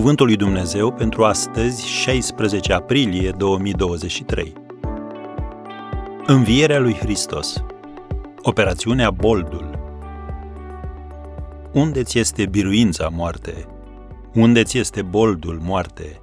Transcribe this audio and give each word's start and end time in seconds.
Cuvântul 0.00 0.26
lui 0.26 0.36
Dumnezeu 0.36 0.92
pentru 0.92 1.24
astăzi, 1.24 1.86
16 1.86 2.72
aprilie 2.72 3.30
2023. 3.30 4.52
Învierea 6.26 6.78
lui 6.78 6.94
Hristos. 6.94 7.64
Operațiunea 8.42 9.10
Boldul. 9.10 9.78
Unde 11.72 12.02
ți 12.02 12.18
este 12.18 12.46
biruința, 12.46 13.08
moarte? 13.08 13.66
Unde 14.34 14.62
ți 14.62 14.78
este 14.78 15.02
boldul, 15.02 15.58
moarte? 15.62 16.22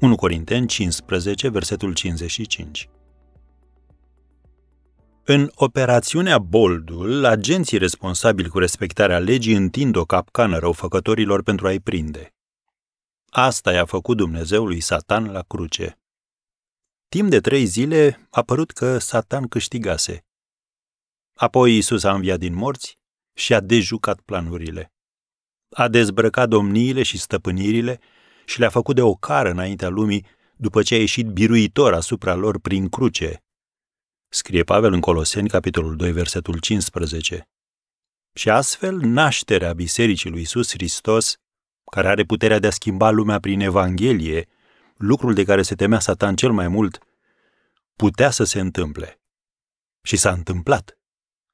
1 0.00 0.14
Corinteni 0.14 0.66
15, 0.66 1.48
versetul 1.48 1.92
55. 1.92 2.88
În 5.24 5.50
operațiunea 5.54 6.38
Boldul, 6.38 7.24
agenții 7.24 7.78
responsabili 7.78 8.48
cu 8.48 8.58
respectarea 8.58 9.18
legii 9.18 9.54
întind 9.54 9.96
o 9.96 10.04
capcană 10.04 10.58
răufăcătorilor 10.58 11.42
pentru 11.42 11.66
a-i 11.66 11.80
prinde. 11.80 12.32
Asta 13.30 13.72
i-a 13.72 13.84
făcut 13.84 14.16
Dumnezeu 14.16 14.66
lui 14.66 14.80
Satan 14.80 15.32
la 15.32 15.42
cruce. 15.42 15.98
Timp 17.08 17.30
de 17.30 17.40
trei 17.40 17.64
zile 17.64 18.28
a 18.30 18.42
părut 18.42 18.70
că 18.70 18.98
Satan 18.98 19.48
câștigase. 19.48 20.24
Apoi 21.34 21.76
Isus 21.76 22.04
a 22.04 22.14
înviat 22.14 22.38
din 22.38 22.54
morți 22.54 22.98
și 23.34 23.54
a 23.54 23.60
dejucat 23.60 24.20
planurile. 24.20 24.92
A 25.70 25.88
dezbrăcat 25.88 26.48
domniile 26.48 27.02
și 27.02 27.18
stăpânirile 27.18 28.00
și 28.44 28.58
le-a 28.58 28.70
făcut 28.70 28.94
de 28.94 29.02
o 29.02 29.14
cară 29.14 29.50
înaintea 29.50 29.88
lumii 29.88 30.26
după 30.56 30.82
ce 30.82 30.94
a 30.94 30.98
ieșit 30.98 31.26
biruitor 31.26 31.94
asupra 31.94 32.34
lor 32.34 32.60
prin 32.60 32.88
cruce. 32.88 33.44
Scrie 34.28 34.62
Pavel 34.62 34.92
în 34.92 35.00
Coloseni, 35.00 35.48
capitolul 35.48 35.96
2, 35.96 36.12
versetul 36.12 36.58
15. 36.58 37.48
Și 38.32 38.50
astfel, 38.50 38.96
nașterea 38.96 39.72
Bisericii 39.72 40.30
lui 40.30 40.40
Isus 40.40 40.70
Hristos 40.70 41.36
care 41.90 42.08
are 42.08 42.24
puterea 42.24 42.58
de 42.58 42.66
a 42.66 42.70
schimba 42.70 43.10
lumea 43.10 43.40
prin 43.40 43.60
Evanghelie, 43.60 44.48
lucrul 44.96 45.34
de 45.34 45.44
care 45.44 45.62
se 45.62 45.74
temea 45.74 45.98
Satan 45.98 46.36
cel 46.36 46.52
mai 46.52 46.68
mult, 46.68 46.98
putea 47.96 48.30
să 48.30 48.44
se 48.44 48.60
întâmple. 48.60 49.20
Și 50.02 50.16
s-a 50.16 50.32
întâmplat. 50.32 50.98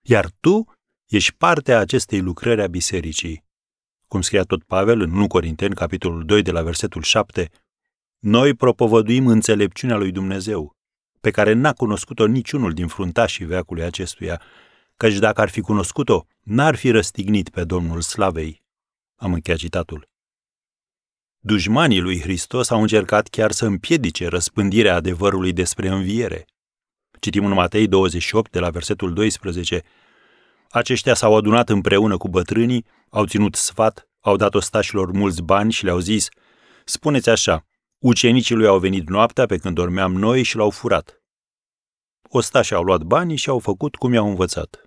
Iar 0.02 0.30
tu 0.40 0.64
ești 1.06 1.34
parte 1.34 1.72
a 1.72 1.78
acestei 1.78 2.20
lucrări 2.20 2.62
a 2.62 2.66
bisericii. 2.66 3.44
Cum 4.06 4.20
scria 4.20 4.42
tot 4.42 4.62
Pavel 4.62 5.00
în 5.00 5.10
1 5.10 5.26
Corinteni, 5.26 5.74
capitolul 5.74 6.24
2, 6.24 6.42
de 6.42 6.50
la 6.50 6.62
versetul 6.62 7.02
7, 7.02 7.50
noi 8.18 8.54
propovăduim 8.54 9.26
înțelepciunea 9.26 9.96
lui 9.96 10.10
Dumnezeu, 10.10 10.76
pe 11.20 11.30
care 11.30 11.52
n-a 11.52 11.72
cunoscut-o 11.72 12.26
niciunul 12.26 12.72
din 12.72 12.86
fruntașii 12.86 13.44
veacului 13.44 13.82
acestuia, 13.82 14.42
căci 14.96 15.18
dacă 15.18 15.40
ar 15.40 15.48
fi 15.48 15.60
cunoscut-o, 15.60 16.26
n-ar 16.42 16.74
fi 16.74 16.90
răstignit 16.90 17.48
pe 17.48 17.64
Domnul 17.64 18.00
Slavei. 18.00 18.62
Am 19.16 19.32
încheiat 19.32 19.58
citatul. 19.58 20.08
Dușmanii 21.47 22.00
lui 22.00 22.20
Hristos 22.20 22.70
au 22.70 22.80
încercat 22.80 23.28
chiar 23.28 23.52
să 23.52 23.66
împiedice 23.66 24.28
răspândirea 24.28 24.94
adevărului 24.94 25.53
despre 25.53 25.88
înviere. 25.88 26.44
Citim 27.20 27.44
în 27.44 27.53
Matei 27.53 27.86
28, 27.86 28.50
de 28.50 28.58
la 28.58 28.70
versetul 28.70 29.12
12. 29.12 29.83
Aceștia 30.70 31.14
s-au 31.14 31.36
adunat 31.36 31.69
împreună 31.69 32.16
cu 32.16 32.28
bătrânii, 32.28 32.86
au 33.11 33.27
ținut 33.27 33.55
sfat, 33.55 34.08
au 34.20 34.36
dat 34.36 34.55
ostașilor 34.55 35.12
mulți 35.12 35.42
bani 35.42 35.72
și 35.72 35.84
le-au 35.84 35.98
zis, 35.98 36.28
spuneți 36.84 37.30
așa, 37.30 37.66
ucenicii 37.98 38.55
lui 38.55 38.66
au 38.66 38.78
venit 38.78 39.08
noaptea 39.08 39.47
pe 39.47 39.56
când 39.56 39.75
dormeam 39.75 40.12
noi 40.12 40.42
și 40.42 40.56
l-au 40.56 40.70
furat. 40.70 41.22
Ostașii 42.28 42.77
au 42.77 42.83
luat 42.83 43.03
banii 43.03 43.36
și 43.36 43.48
au 43.48 43.58
făcut 43.58 43.97
cum 43.97 44.12
i-au 44.12 44.28
învățat. 44.28 44.83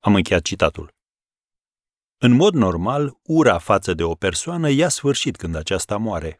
Am 0.00 0.14
încheiat 0.14 0.42
citatul. 0.42 0.93
În 2.26 2.32
mod 2.32 2.54
normal, 2.54 3.18
ura 3.22 3.58
față 3.58 3.94
de 3.94 4.02
o 4.02 4.14
persoană 4.14 4.70
ia 4.70 4.88
sfârșit 4.88 5.36
când 5.36 5.54
aceasta 5.54 5.96
moare. 5.96 6.38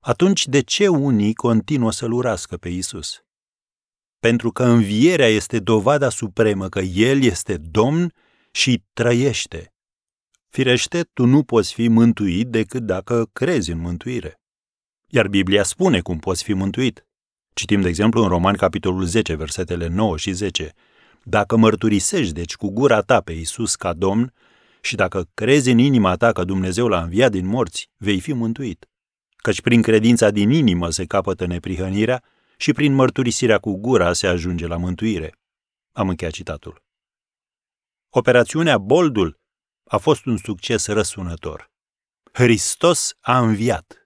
Atunci, 0.00 0.46
de 0.46 0.60
ce 0.60 0.88
unii 0.88 1.34
continuă 1.34 1.92
să-L 1.92 2.12
urască 2.12 2.56
pe 2.56 2.68
Isus? 2.68 3.24
Pentru 4.18 4.50
că 4.50 4.64
învierea 4.64 5.26
este 5.26 5.58
dovada 5.58 6.08
supremă 6.08 6.68
că 6.68 6.80
El 6.80 7.22
este 7.22 7.56
Domn 7.56 8.12
și 8.50 8.82
trăiește. 8.92 9.74
Firește, 10.48 11.02
tu 11.02 11.24
nu 11.24 11.42
poți 11.42 11.72
fi 11.72 11.88
mântuit 11.88 12.48
decât 12.48 12.82
dacă 12.82 13.28
crezi 13.32 13.70
în 13.70 13.78
mântuire. 13.78 14.40
Iar 15.06 15.28
Biblia 15.28 15.62
spune 15.62 16.00
cum 16.00 16.18
poți 16.18 16.42
fi 16.42 16.52
mântuit. 16.52 17.06
Citim, 17.54 17.80
de 17.80 17.88
exemplu, 17.88 18.22
în 18.22 18.28
Roman, 18.28 18.54
capitolul 18.54 19.04
10, 19.04 19.34
versetele 19.34 19.86
9 19.86 20.16
și 20.16 20.32
10. 20.32 20.72
Dacă 21.22 21.56
mărturisești, 21.56 22.32
deci, 22.32 22.54
cu 22.54 22.70
gura 22.70 23.00
ta 23.00 23.20
pe 23.20 23.32
Isus 23.32 23.74
ca 23.74 23.92
Domn 23.92 24.32
și 24.86 24.94
dacă 24.94 25.28
crezi 25.34 25.70
în 25.70 25.78
inima 25.78 26.16
ta 26.16 26.32
că 26.32 26.44
Dumnezeu 26.44 26.88
l-a 26.88 27.02
înviat 27.02 27.30
din 27.30 27.46
morți, 27.46 27.90
vei 27.96 28.20
fi 28.20 28.32
mântuit. 28.32 28.88
Căci 29.36 29.60
prin 29.60 29.82
credința 29.82 30.30
din 30.30 30.50
inimă 30.50 30.90
se 30.90 31.04
capătă 31.04 31.46
neprihănirea 31.46 32.22
și 32.56 32.72
prin 32.72 32.94
mărturisirea 32.94 33.58
cu 33.58 33.76
gura 33.76 34.12
se 34.12 34.26
ajunge 34.26 34.66
la 34.66 34.76
mântuire. 34.76 35.38
Am 35.92 36.08
încheiat 36.08 36.32
citatul. 36.32 36.82
Operațiunea 38.08 38.78
Boldul 38.78 39.40
a 39.84 39.96
fost 39.96 40.24
un 40.24 40.36
succes 40.36 40.86
răsunător. 40.86 41.70
Hristos 42.32 43.16
a 43.20 43.38
înviat. 43.38 44.05